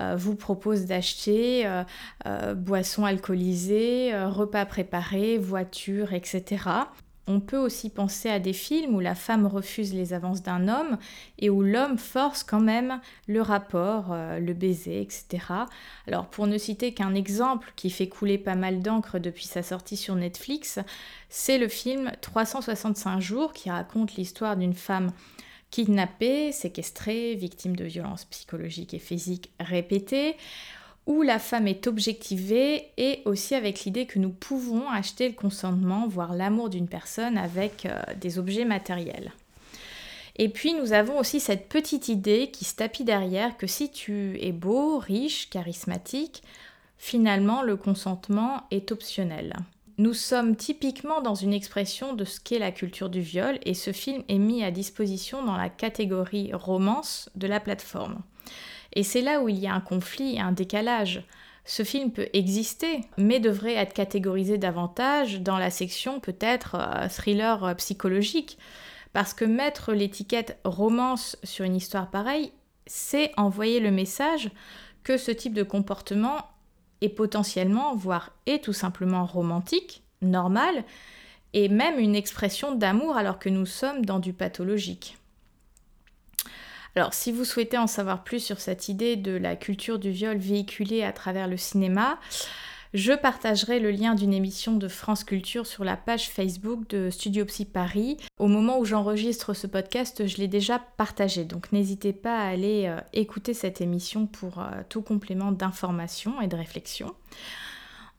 euh, 0.00 0.16
vous 0.16 0.34
proposent 0.34 0.86
d'acheter 0.86 1.66
euh, 1.66 1.84
euh, 2.26 2.54
boissons 2.54 3.04
alcoolisées, 3.04 4.12
repas 4.26 4.66
préparés, 4.66 5.38
voitures, 5.38 6.12
etc. 6.12 6.68
On 7.26 7.40
peut 7.40 7.58
aussi 7.58 7.90
penser 7.90 8.28
à 8.28 8.38
des 8.38 8.52
films 8.52 8.94
où 8.94 9.00
la 9.00 9.14
femme 9.14 9.46
refuse 9.46 9.92
les 9.92 10.12
avances 10.12 10.42
d'un 10.42 10.68
homme 10.68 10.98
et 11.38 11.50
où 11.50 11.62
l'homme 11.62 11.98
force 11.98 12.44
quand 12.44 12.60
même 12.60 13.00
le 13.26 13.42
rapport, 13.42 14.14
le 14.14 14.52
baiser, 14.52 15.00
etc. 15.00 15.44
Alors 16.06 16.26
pour 16.26 16.46
ne 16.46 16.56
citer 16.56 16.94
qu'un 16.94 17.14
exemple 17.14 17.72
qui 17.74 17.90
fait 17.90 18.08
couler 18.08 18.38
pas 18.38 18.54
mal 18.54 18.80
d'encre 18.80 19.18
depuis 19.18 19.46
sa 19.46 19.62
sortie 19.62 19.96
sur 19.96 20.14
Netflix, 20.14 20.78
c'est 21.28 21.58
le 21.58 21.68
film 21.68 22.12
365 22.20 23.20
jours 23.20 23.52
qui 23.52 23.70
raconte 23.70 24.14
l'histoire 24.14 24.56
d'une 24.56 24.74
femme 24.74 25.10
kidnappée, 25.70 26.52
séquestrée, 26.52 27.34
victime 27.34 27.76
de 27.76 27.84
violences 27.84 28.24
psychologiques 28.26 28.94
et 28.94 28.98
physiques 28.98 29.50
répétées, 29.60 30.36
où 31.06 31.22
la 31.22 31.38
femme 31.38 31.68
est 31.68 31.86
objectivée 31.86 32.88
et 32.96 33.22
aussi 33.24 33.54
avec 33.54 33.84
l'idée 33.84 34.06
que 34.06 34.18
nous 34.18 34.30
pouvons 34.30 34.88
acheter 34.88 35.28
le 35.28 35.34
consentement, 35.34 36.08
voire 36.08 36.34
l'amour 36.34 36.68
d'une 36.68 36.88
personne 36.88 37.38
avec 37.38 37.86
euh, 37.86 38.00
des 38.20 38.38
objets 38.38 38.64
matériels. 38.64 39.32
Et 40.38 40.48
puis 40.48 40.74
nous 40.74 40.92
avons 40.92 41.18
aussi 41.18 41.40
cette 41.40 41.68
petite 41.68 42.08
idée 42.08 42.50
qui 42.50 42.64
se 42.64 42.74
tapit 42.74 43.04
derrière 43.04 43.56
que 43.56 43.66
si 43.66 43.90
tu 43.90 44.38
es 44.40 44.52
beau, 44.52 44.98
riche, 44.98 45.48
charismatique, 45.48 46.42
finalement 46.98 47.62
le 47.62 47.76
consentement 47.76 48.64
est 48.70 48.92
optionnel. 48.92 49.54
Nous 49.98 50.12
sommes 50.12 50.56
typiquement 50.56 51.22
dans 51.22 51.34
une 51.34 51.54
expression 51.54 52.12
de 52.12 52.26
ce 52.26 52.38
qu'est 52.38 52.58
la 52.58 52.70
culture 52.70 53.08
du 53.08 53.20
viol 53.20 53.58
et 53.64 53.72
ce 53.72 53.92
film 53.92 54.24
est 54.28 54.38
mis 54.38 54.62
à 54.62 54.70
disposition 54.70 55.42
dans 55.42 55.56
la 55.56 55.70
catégorie 55.70 56.52
romance 56.52 57.30
de 57.34 57.46
la 57.46 57.60
plateforme. 57.60 58.20
Et 58.96 59.02
c'est 59.02 59.20
là 59.20 59.40
où 59.40 59.48
il 59.48 59.58
y 59.58 59.66
a 59.68 59.74
un 59.74 59.80
conflit 59.80 60.40
un 60.40 60.52
décalage. 60.52 61.22
Ce 61.66 61.82
film 61.82 62.10
peut 62.10 62.28
exister, 62.32 63.02
mais 63.18 63.40
devrait 63.40 63.74
être 63.74 63.92
catégorisé 63.92 64.56
davantage 64.56 65.42
dans 65.42 65.58
la 65.58 65.70
section 65.70 66.18
peut-être 66.18 66.76
euh, 66.76 67.08
thriller 67.08 67.62
euh, 67.62 67.74
psychologique. 67.74 68.56
Parce 69.12 69.34
que 69.34 69.44
mettre 69.44 69.92
l'étiquette 69.92 70.58
romance 70.64 71.36
sur 71.44 71.64
une 71.64 71.76
histoire 71.76 72.10
pareille, 72.10 72.52
c'est 72.86 73.32
envoyer 73.36 73.80
le 73.80 73.90
message 73.90 74.50
que 75.04 75.18
ce 75.18 75.30
type 75.30 75.54
de 75.54 75.62
comportement 75.62 76.38
est 77.02 77.10
potentiellement, 77.10 77.94
voire 77.94 78.32
est 78.46 78.64
tout 78.64 78.72
simplement 78.72 79.26
romantique, 79.26 80.02
normal, 80.22 80.84
et 81.52 81.68
même 81.68 81.98
une 81.98 82.16
expression 82.16 82.74
d'amour 82.74 83.16
alors 83.16 83.38
que 83.38 83.48
nous 83.48 83.66
sommes 83.66 84.06
dans 84.06 84.20
du 84.20 84.32
pathologique. 84.32 85.18
Alors 86.96 87.12
si 87.12 87.30
vous 87.30 87.44
souhaitez 87.44 87.76
en 87.76 87.86
savoir 87.86 88.24
plus 88.24 88.40
sur 88.40 88.58
cette 88.58 88.88
idée 88.88 89.16
de 89.16 89.32
la 89.32 89.54
culture 89.54 89.98
du 89.98 90.10
viol 90.10 90.38
véhiculée 90.38 91.02
à 91.02 91.12
travers 91.12 91.46
le 91.46 91.58
cinéma, 91.58 92.18
je 92.94 93.12
partagerai 93.12 93.80
le 93.80 93.90
lien 93.90 94.14
d'une 94.14 94.32
émission 94.32 94.72
de 94.72 94.88
France 94.88 95.22
Culture 95.22 95.66
sur 95.66 95.84
la 95.84 95.98
page 95.98 96.30
Facebook 96.30 96.88
de 96.88 97.10
Studio 97.10 97.44
Psy 97.44 97.66
Paris. 97.66 98.16
Au 98.38 98.46
moment 98.46 98.78
où 98.78 98.86
j'enregistre 98.86 99.52
ce 99.52 99.66
podcast, 99.66 100.26
je 100.26 100.38
l'ai 100.38 100.48
déjà 100.48 100.78
partagé, 100.78 101.44
donc 101.44 101.70
n'hésitez 101.70 102.14
pas 102.14 102.38
à 102.38 102.46
aller 102.46 102.86
euh, 102.86 102.98
écouter 103.12 103.52
cette 103.52 103.82
émission 103.82 104.26
pour 104.26 104.60
euh, 104.60 104.80
tout 104.88 105.02
complément 105.02 105.52
d'information 105.52 106.40
et 106.40 106.46
de 106.46 106.56
réflexion. 106.56 107.14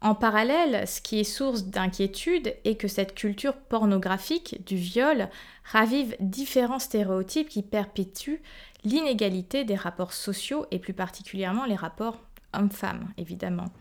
En 0.02 0.14
parallèle, 0.14 0.88
ce 0.88 1.02
qui 1.02 1.20
est 1.20 1.24
source 1.24 1.66
d'inquiétude 1.66 2.56
est 2.66 2.76
que 2.76 2.88
cette 2.88 3.16
culture 3.16 3.56
pornographique 3.56 4.64
du 4.66 4.76
viol 4.76 5.28
ravive 5.64 6.16
différents 6.20 6.80
stéréotypes 6.80 7.50
qui 7.50 7.64
perpétuent 7.64 8.42
l'inégalité 8.84 9.64
des 9.64 9.76
rapports 9.76 10.14
sociaux 10.14 10.68
et 10.70 10.78
plus 10.78 10.94
particulièrement 10.94 11.66
les 11.66 11.76
rapports 11.76 12.20
hommes-femmes, 12.54 13.12
évidemment. 13.18 13.72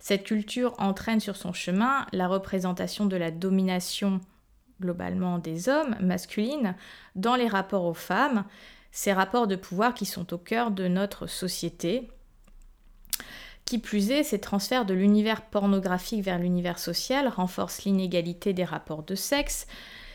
Cette 0.00 0.24
culture 0.24 0.74
entraîne 0.78 1.20
sur 1.20 1.36
son 1.36 1.52
chemin 1.52 2.06
la 2.12 2.28
représentation 2.28 3.04
de 3.04 3.16
la 3.16 3.30
domination 3.30 4.20
globalement 4.80 5.38
des 5.38 5.68
hommes 5.68 5.96
masculines 6.00 6.76
dans 7.14 7.34
les 7.34 7.48
rapports 7.48 7.84
aux 7.84 7.94
femmes, 7.94 8.44
ces 8.90 9.12
rapports 9.12 9.46
de 9.46 9.56
pouvoir 9.56 9.92
qui 9.92 10.06
sont 10.06 10.32
au 10.32 10.38
cœur 10.38 10.70
de 10.70 10.88
notre 10.88 11.26
société. 11.26 12.08
Qui 13.68 13.78
plus 13.78 14.10
est, 14.10 14.22
ces 14.22 14.40
transferts 14.40 14.86
de 14.86 14.94
l'univers 14.94 15.42
pornographique 15.42 16.24
vers 16.24 16.38
l'univers 16.38 16.78
social 16.78 17.28
renforcent 17.28 17.84
l'inégalité 17.84 18.54
des 18.54 18.64
rapports 18.64 19.02
de 19.02 19.14
sexe, 19.14 19.66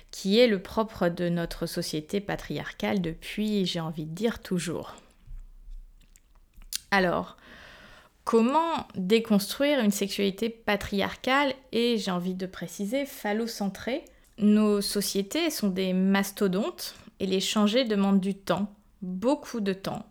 qui 0.09 0.39
est 0.39 0.47
le 0.47 0.59
propre 0.59 1.07
de 1.07 1.29
notre 1.29 1.67
société 1.67 2.19
patriarcale 2.19 2.99
depuis, 2.99 3.67
j'ai 3.67 3.79
envie 3.79 4.05
de 4.05 4.15
dire, 4.15 4.41
toujours. 4.41 4.95
Alors, 6.89 7.37
Comment 8.23 8.87
déconstruire 8.95 9.81
une 9.81 9.91
sexualité 9.91 10.49
patriarcale 10.49 11.53
et, 11.71 11.99
j'ai 11.99 12.09
envie 12.09 12.33
de 12.33 12.47
préciser, 12.47 13.05
phallocentrée? 13.05 14.03
Nos 14.39 14.81
sociétés 14.81 15.51
sont 15.51 15.67
des 15.67 15.93
mastodontes 15.93 16.95
et 17.19 17.27
les 17.27 17.39
changer 17.39 17.85
demande 17.85 18.19
du 18.19 18.33
temps, 18.33 18.73
beaucoup 19.03 19.59
de 19.59 19.73
temps. 19.73 20.07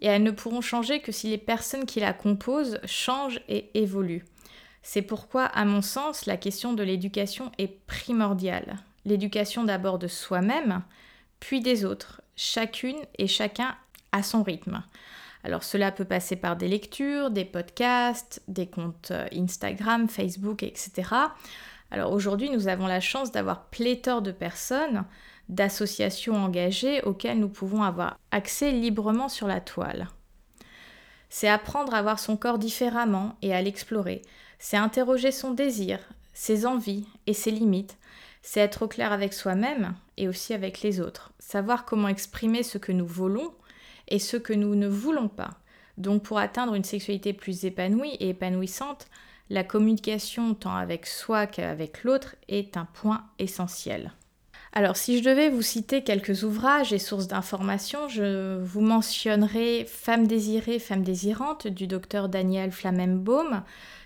Et 0.00 0.06
elles 0.06 0.22
ne 0.22 0.30
pourront 0.30 0.60
changer 0.60 1.00
que 1.00 1.12
si 1.12 1.28
les 1.28 1.38
personnes 1.38 1.86
qui 1.86 2.00
la 2.00 2.12
composent 2.12 2.80
changent 2.84 3.40
et 3.48 3.70
évoluent. 3.74 4.24
C'est 4.82 5.02
pourquoi, 5.02 5.44
à 5.44 5.64
mon 5.64 5.82
sens, 5.82 6.26
la 6.26 6.36
question 6.36 6.72
de 6.72 6.82
l'éducation 6.82 7.52
est 7.58 7.84
primordiale. 7.86 8.78
L'éducation 9.04 9.64
d'abord 9.64 9.98
de 9.98 10.08
soi-même, 10.08 10.82
puis 11.38 11.60
des 11.60 11.84
autres, 11.84 12.22
chacune 12.36 12.98
et 13.18 13.26
chacun 13.26 13.76
à 14.12 14.22
son 14.22 14.42
rythme. 14.42 14.82
Alors 15.42 15.64
cela 15.64 15.90
peut 15.90 16.04
passer 16.04 16.36
par 16.36 16.56
des 16.56 16.68
lectures, 16.68 17.30
des 17.30 17.44
podcasts, 17.44 18.42
des 18.48 18.66
comptes 18.66 19.10
euh, 19.10 19.26
Instagram, 19.34 20.08
Facebook, 20.08 20.62
etc. 20.62 21.08
Alors 21.90 22.12
aujourd'hui, 22.12 22.50
nous 22.50 22.68
avons 22.68 22.86
la 22.86 23.00
chance 23.00 23.32
d'avoir 23.32 23.66
pléthore 23.66 24.22
de 24.22 24.32
personnes, 24.32 25.04
d'associations 25.50 26.36
engagées 26.36 27.02
auxquelles 27.02 27.38
nous 27.38 27.48
pouvons 27.48 27.82
avoir 27.82 28.18
accès 28.30 28.70
librement 28.70 29.28
sur 29.28 29.46
la 29.46 29.60
toile. 29.60 30.08
C'est 31.28 31.48
apprendre 31.48 31.94
à 31.94 32.02
voir 32.02 32.18
son 32.18 32.36
corps 32.36 32.58
différemment 32.58 33.36
et 33.42 33.54
à 33.54 33.60
l'explorer. 33.60 34.22
C'est 34.58 34.76
interroger 34.76 35.32
son 35.32 35.52
désir, 35.52 35.98
ses 36.32 36.66
envies 36.66 37.06
et 37.26 37.34
ses 37.34 37.50
limites. 37.50 37.98
C'est 38.42 38.60
être 38.60 38.82
au 38.82 38.88
clair 38.88 39.12
avec 39.12 39.34
soi-même 39.34 39.94
et 40.16 40.28
aussi 40.28 40.54
avec 40.54 40.80
les 40.82 41.00
autres. 41.00 41.32
Savoir 41.38 41.84
comment 41.84 42.08
exprimer 42.08 42.62
ce 42.62 42.78
que 42.78 42.92
nous 42.92 43.06
voulons 43.06 43.52
et 44.08 44.18
ce 44.18 44.36
que 44.36 44.52
nous 44.52 44.74
ne 44.74 44.88
voulons 44.88 45.28
pas. 45.28 45.58
Donc 45.98 46.22
pour 46.22 46.38
atteindre 46.38 46.74
une 46.74 46.84
sexualité 46.84 47.32
plus 47.32 47.64
épanouie 47.64 48.14
et 48.20 48.30
épanouissante, 48.30 49.06
la 49.50 49.64
communication 49.64 50.54
tant 50.54 50.74
avec 50.74 51.06
soi 51.06 51.46
qu'avec 51.46 52.04
l'autre 52.04 52.36
est 52.48 52.76
un 52.76 52.86
point 52.86 53.26
essentiel. 53.38 54.12
Alors 54.72 54.96
si 54.96 55.18
je 55.18 55.24
devais 55.24 55.48
vous 55.48 55.62
citer 55.62 56.04
quelques 56.04 56.44
ouvrages 56.44 56.92
et 56.92 57.00
sources 57.00 57.26
d'informations, 57.26 58.08
je 58.08 58.56
vous 58.58 58.80
mentionnerai 58.80 59.84
Femme 59.84 60.28
désirée, 60.28 60.78
femme 60.78 61.02
désirante 61.02 61.66
du 61.66 61.88
docteur 61.88 62.28
Daniel 62.28 62.70
Flammenbaum, 62.70 63.64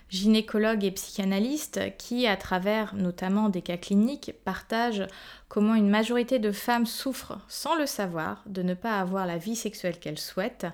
gynécologue 0.08 0.82
et 0.82 0.90
psychanalyste 0.90 1.80
qui, 1.98 2.26
à 2.26 2.38
travers 2.38 2.94
notamment 2.94 3.50
des 3.50 3.60
cas 3.60 3.76
cliniques, 3.76 4.32
partage 4.46 5.06
comment 5.48 5.74
une 5.74 5.90
majorité 5.90 6.38
de 6.38 6.50
femmes 6.50 6.86
souffrent 6.86 7.40
sans 7.46 7.74
le 7.74 7.84
savoir 7.84 8.42
de 8.46 8.62
ne 8.62 8.72
pas 8.72 8.98
avoir 8.98 9.26
la 9.26 9.36
vie 9.36 9.56
sexuelle 9.56 9.98
qu'elles 9.98 10.18
souhaitent. 10.18 10.66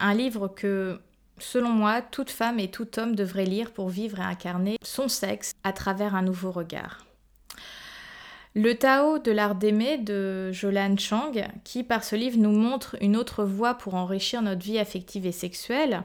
Un 0.00 0.14
livre 0.14 0.48
que, 0.48 0.98
selon 1.38 1.70
moi, 1.70 2.02
toute 2.02 2.30
femme 2.30 2.58
et 2.58 2.70
tout 2.70 2.98
homme 2.98 3.14
devraient 3.14 3.44
lire 3.44 3.70
pour 3.70 3.90
vivre 3.90 4.18
et 4.18 4.24
incarner 4.24 4.76
son 4.82 5.06
sexe 5.06 5.52
à 5.62 5.72
travers 5.72 6.16
un 6.16 6.22
nouveau 6.22 6.50
regard. 6.50 7.04
Le 8.54 8.74
Tao 8.74 9.18
de 9.20 9.30
l'art 9.30 9.54
d'aimer 9.54 9.96
de 9.96 10.50
Jolan 10.50 10.96
Chang, 10.96 11.32
qui 11.62 11.84
par 11.84 12.02
ce 12.02 12.16
livre 12.16 12.38
nous 12.38 12.50
montre 12.50 12.96
une 13.00 13.16
autre 13.16 13.44
voie 13.44 13.74
pour 13.74 13.94
enrichir 13.94 14.42
notre 14.42 14.64
vie 14.64 14.78
affective 14.78 15.24
et 15.24 15.32
sexuelle, 15.32 16.02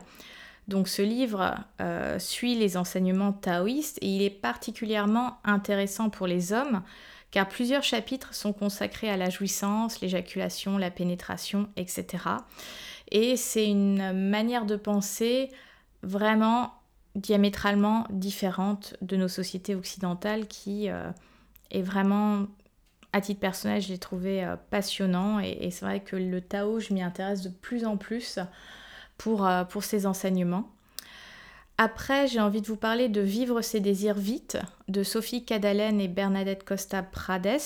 donc 0.68 0.86
ce 0.86 1.02
livre 1.02 1.56
euh, 1.80 2.18
suit 2.20 2.54
les 2.54 2.76
enseignements 2.76 3.32
taoïstes 3.32 3.98
et 4.00 4.06
il 4.06 4.22
est 4.22 4.30
particulièrement 4.30 5.38
intéressant 5.44 6.08
pour 6.08 6.26
les 6.26 6.52
hommes 6.52 6.82
car 7.30 7.48
plusieurs 7.48 7.82
chapitres 7.82 8.34
sont 8.34 8.52
consacrés 8.52 9.10
à 9.10 9.16
la 9.16 9.28
jouissance, 9.28 10.00
l'éjaculation, 10.00 10.78
la 10.78 10.90
pénétration, 10.90 11.68
etc. 11.76 12.06
Et 13.10 13.36
c'est 13.36 13.68
une 13.68 14.12
manière 14.12 14.66
de 14.66 14.76
penser 14.76 15.50
vraiment 16.02 16.72
diamétralement 17.16 18.06
différente 18.10 18.96
de 19.02 19.16
nos 19.16 19.28
sociétés 19.28 19.74
occidentales 19.74 20.46
qui 20.46 20.88
euh, 20.88 21.10
est 21.70 21.82
vraiment, 21.82 22.46
à 23.12 23.20
titre 23.20 23.40
personnel, 23.40 23.80
je 23.80 23.88
l'ai 23.88 23.98
trouvé 23.98 24.44
euh, 24.44 24.56
passionnant 24.70 25.40
et, 25.40 25.58
et 25.60 25.70
c'est 25.70 25.84
vrai 25.84 26.00
que 26.00 26.16
le 26.16 26.40
Tao, 26.40 26.80
je 26.80 26.92
m'y 26.92 27.02
intéresse 27.02 27.42
de 27.42 27.48
plus 27.48 27.84
en 27.84 27.96
plus 27.96 28.38
pour, 29.18 29.46
euh, 29.46 29.64
pour 29.64 29.84
ces 29.84 30.06
enseignements. 30.06 30.70
Après, 31.78 32.26
j'ai 32.26 32.40
envie 32.40 32.62
de 32.62 32.66
vous 32.66 32.76
parler 32.76 33.08
de 33.08 33.20
Vivre 33.20 33.60
ses 33.60 33.80
désirs 33.80 34.14
vite 34.14 34.56
de 34.88 35.02
Sophie 35.02 35.44
Cadalen 35.44 36.00
et 36.00 36.08
Bernadette 36.08 36.64
Costa 36.64 37.02
Prades. 37.02 37.58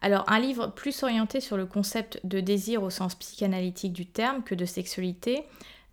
Alors, 0.00 0.24
un 0.30 0.38
livre 0.38 0.68
plus 0.68 1.02
orienté 1.02 1.40
sur 1.40 1.56
le 1.56 1.66
concept 1.66 2.20
de 2.22 2.38
désir 2.38 2.84
au 2.84 2.90
sens 2.90 3.16
psychanalytique 3.16 3.92
du 3.92 4.06
terme 4.06 4.44
que 4.44 4.54
de 4.54 4.64
sexualité. 4.64 5.44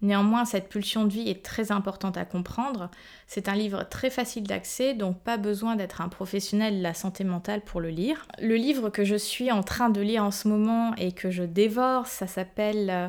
Néanmoins, 0.03 0.43
cette 0.43 0.69
pulsion 0.69 1.05
de 1.05 1.13
vie 1.13 1.29
est 1.29 1.43
très 1.43 1.72
importante 1.72 2.17
à 2.17 2.25
comprendre. 2.25 2.91
C'est 3.25 3.48
un 3.48 3.55
livre 3.55 3.88
très 3.89 4.10
facile 4.10 4.43
d'accès, 4.43 4.93
donc 4.93 5.19
pas 5.19 5.38
besoin 5.38 5.75
d'être 5.75 6.01
un 6.01 6.10
professionnel 6.10 6.77
de 6.77 6.83
la 6.83 6.93
santé 6.93 7.24
mentale 7.24 7.62
pour 7.62 7.81
le 7.81 7.89
lire. 7.89 8.27
Le 8.41 8.55
livre 8.55 8.89
que 8.89 9.05
je 9.05 9.15
suis 9.15 9.51
en 9.51 9.63
train 9.63 9.89
de 9.89 10.01
lire 10.01 10.24
en 10.24 10.31
ce 10.31 10.50
moment 10.50 10.93
et 10.98 11.13
que 11.13 11.31
je 11.31 11.43
dévore, 11.43 12.05
ça 12.07 12.27
s'appelle 12.27 12.89
euh, 12.89 13.07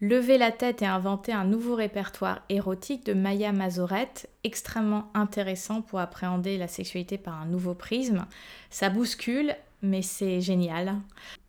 Lever 0.00 0.36
la 0.36 0.50
tête 0.50 0.82
et 0.82 0.86
inventer 0.86 1.32
un 1.32 1.44
nouveau 1.44 1.76
répertoire 1.76 2.42
érotique 2.48 3.06
de 3.06 3.14
Maya 3.14 3.52
Mazorette, 3.52 4.28
extrêmement 4.42 5.08
intéressant 5.14 5.82
pour 5.82 6.00
appréhender 6.00 6.58
la 6.58 6.68
sexualité 6.68 7.16
par 7.16 7.40
un 7.40 7.46
nouveau 7.46 7.74
prisme. 7.74 8.26
Ça 8.70 8.90
bouscule, 8.90 9.54
mais 9.84 10.02
c'est 10.02 10.40
génial. 10.40 10.96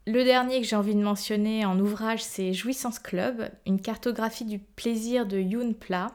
Le 0.05 0.23
dernier 0.23 0.61
que 0.61 0.67
j'ai 0.67 0.75
envie 0.75 0.93
de 0.93 1.01
mentionner 1.01 1.65
en 1.65 1.79
ouvrage, 1.79 2.23
c'est 2.23 2.53
Jouissance 2.53 2.99
Club, 2.99 3.49
une 3.65 3.81
cartographie 3.81 4.45
du 4.45 4.59
plaisir 4.59 5.25
de 5.25 5.39
Yoon 5.39 5.73
Pla. 5.73 6.11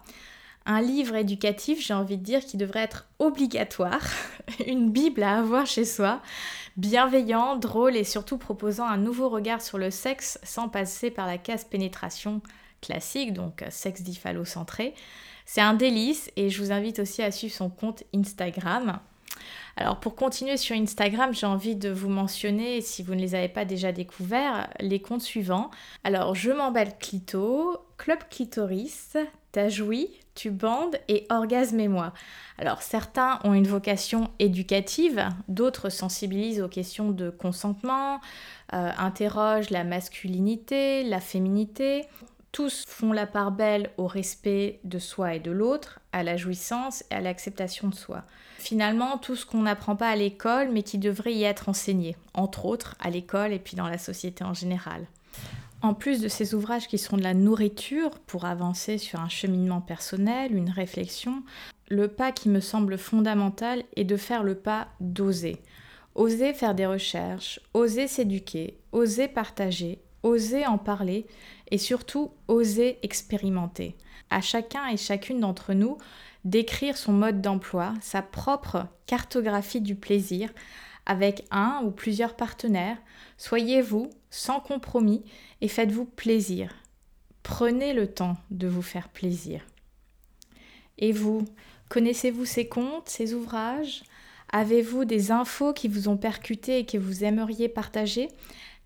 un 0.66 0.80
livre 0.80 1.16
éducatif, 1.16 1.84
j'ai 1.84 1.94
envie 1.94 2.18
de 2.18 2.22
dire, 2.22 2.44
qui 2.44 2.56
devrait 2.56 2.82
être 2.82 3.08
obligatoire, 3.18 4.02
une 4.66 4.92
Bible 4.92 5.22
à 5.22 5.38
avoir 5.38 5.66
chez 5.66 5.84
soi, 5.84 6.20
bienveillant, 6.76 7.56
drôle 7.56 7.96
et 7.96 8.04
surtout 8.04 8.38
proposant 8.38 8.86
un 8.86 8.98
nouveau 8.98 9.28
regard 9.28 9.62
sur 9.62 9.78
le 9.78 9.90
sexe 9.90 10.38
sans 10.44 10.68
passer 10.68 11.10
par 11.10 11.26
la 11.26 11.38
case 11.38 11.64
pénétration 11.64 12.42
classique, 12.80 13.32
donc 13.32 13.64
sexe 13.70 14.02
dit 14.02 14.20
centré 14.44 14.94
C'est 15.46 15.60
un 15.62 15.74
délice 15.74 16.30
et 16.36 16.50
je 16.50 16.62
vous 16.62 16.70
invite 16.70 17.00
aussi 17.00 17.22
à 17.22 17.32
suivre 17.32 17.54
son 17.54 17.70
compte 17.70 18.04
Instagram. 18.14 19.00
Alors 19.76 20.00
pour 20.00 20.14
continuer 20.14 20.56
sur 20.56 20.76
Instagram, 20.76 21.32
j'ai 21.32 21.46
envie 21.46 21.76
de 21.76 21.90
vous 21.90 22.08
mentionner, 22.08 22.80
si 22.80 23.02
vous 23.02 23.14
ne 23.14 23.20
les 23.20 23.34
avez 23.34 23.48
pas 23.48 23.64
déjà 23.64 23.92
découverts, 23.92 24.68
les 24.80 25.00
comptes 25.00 25.22
suivants. 25.22 25.70
Alors 26.04 26.34
je 26.34 26.50
m'emballe 26.50 26.96
clito, 26.98 27.78
club 27.96 28.18
clitoris, 28.30 29.16
t'as 29.52 29.68
joui, 29.68 30.10
tu 30.34 30.50
bandes 30.50 30.96
et 31.08 31.26
orgasme 31.30 31.80
et 31.80 31.88
moi. 31.88 32.12
Alors 32.58 32.82
certains 32.82 33.38
ont 33.44 33.54
une 33.54 33.66
vocation 33.66 34.30
éducative, 34.38 35.28
d'autres 35.48 35.88
sensibilisent 35.88 36.60
aux 36.60 36.68
questions 36.68 37.10
de 37.10 37.30
consentement, 37.30 38.20
euh, 38.72 38.90
interrogent 38.98 39.70
la 39.70 39.84
masculinité, 39.84 41.02
la 41.04 41.20
féminité. 41.20 42.06
Tous 42.52 42.84
font 42.88 43.12
la 43.12 43.26
part 43.26 43.52
belle 43.52 43.90
au 43.96 44.08
respect 44.08 44.80
de 44.82 44.98
soi 44.98 45.34
et 45.36 45.40
de 45.40 45.52
l'autre, 45.52 46.00
à 46.12 46.24
la 46.24 46.36
jouissance 46.36 47.04
et 47.10 47.14
à 47.14 47.20
l'acceptation 47.20 47.88
de 47.88 47.94
soi. 47.94 48.24
Finalement, 48.58 49.18
tout 49.18 49.36
ce 49.36 49.46
qu'on 49.46 49.62
n'apprend 49.62 49.94
pas 49.94 50.08
à 50.08 50.16
l'école, 50.16 50.70
mais 50.72 50.82
qui 50.82 50.98
devrait 50.98 51.34
y 51.34 51.44
être 51.44 51.68
enseigné, 51.68 52.16
entre 52.34 52.66
autres 52.66 52.96
à 52.98 53.08
l'école 53.08 53.52
et 53.52 53.60
puis 53.60 53.76
dans 53.76 53.88
la 53.88 53.98
société 53.98 54.42
en 54.42 54.52
général. 54.52 55.06
En 55.82 55.94
plus 55.94 56.20
de 56.20 56.28
ces 56.28 56.54
ouvrages 56.54 56.88
qui 56.88 56.98
sont 56.98 57.16
de 57.16 57.22
la 57.22 57.34
nourriture 57.34 58.18
pour 58.26 58.44
avancer 58.44 58.98
sur 58.98 59.20
un 59.20 59.30
cheminement 59.30 59.80
personnel, 59.80 60.54
une 60.54 60.70
réflexion, 60.70 61.42
le 61.88 62.08
pas 62.08 62.32
qui 62.32 62.48
me 62.48 62.60
semble 62.60 62.98
fondamental 62.98 63.84
est 63.96 64.04
de 64.04 64.16
faire 64.16 64.42
le 64.42 64.56
pas 64.56 64.88
d'oser. 65.00 65.56
Oser 66.16 66.52
faire 66.52 66.74
des 66.74 66.86
recherches, 66.86 67.60
oser 67.72 68.08
s'éduquer, 68.08 68.76
oser 68.92 69.28
partager, 69.28 70.00
oser 70.22 70.66
en 70.66 70.78
parler 70.78 71.26
et 71.70 71.78
surtout 71.78 72.32
oser 72.48 72.98
expérimenter. 73.02 73.96
À 74.30 74.40
chacun 74.40 74.86
et 74.88 74.96
chacune 74.96 75.40
d'entre 75.40 75.72
nous 75.74 75.98
d'écrire 76.44 76.96
son 76.96 77.12
mode 77.12 77.40
d'emploi, 77.40 77.94
sa 78.00 78.22
propre 78.22 78.86
cartographie 79.06 79.80
du 79.80 79.94
plaisir 79.94 80.50
avec 81.06 81.44
un 81.50 81.80
ou 81.84 81.90
plusieurs 81.90 82.36
partenaires. 82.36 82.98
Soyez 83.36 83.82
vous, 83.82 84.10
sans 84.30 84.60
compromis, 84.60 85.24
et 85.60 85.68
faites-vous 85.68 86.04
plaisir. 86.04 86.74
Prenez 87.42 87.92
le 87.92 88.06
temps 88.06 88.36
de 88.50 88.68
vous 88.68 88.82
faire 88.82 89.08
plaisir. 89.08 89.66
Et 90.98 91.12
vous, 91.12 91.44
connaissez-vous 91.88 92.44
ces 92.44 92.68
contes, 92.68 93.08
ces 93.08 93.34
ouvrages? 93.34 94.04
Avez-vous 94.52 95.04
des 95.04 95.30
infos 95.30 95.72
qui 95.72 95.88
vous 95.88 96.08
ont 96.08 96.16
percuté 96.16 96.78
et 96.78 96.86
que 96.86 96.98
vous 96.98 97.24
aimeriez 97.24 97.68
partager? 97.68 98.28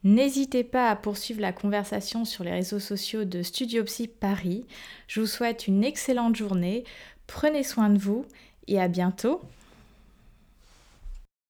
N'hésitez 0.04 0.64
pas 0.64 0.90
à 0.90 0.96
poursuivre 0.96 1.40
la 1.40 1.54
conversation 1.54 2.26
sur 2.26 2.44
les 2.44 2.50
réseaux 2.50 2.78
sociaux 2.78 3.24
de 3.24 3.42
Studio 3.42 3.82
Psy 3.84 4.06
Paris. 4.06 4.66
Je 5.08 5.20
vous 5.20 5.26
souhaite 5.26 5.66
une 5.66 5.82
excellente 5.82 6.36
journée, 6.36 6.84
prenez 7.26 7.62
soin 7.62 7.88
de 7.88 7.98
vous 7.98 8.26
et 8.68 8.78
à 8.78 8.88
bientôt 8.88 9.40